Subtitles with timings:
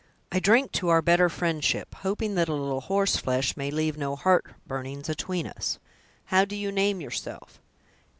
[0.31, 4.15] I drink to our better friendship, hoping that a little horse flesh may leave no
[4.15, 5.77] heart burnings atween us.
[6.25, 7.61] How do you name yourself?"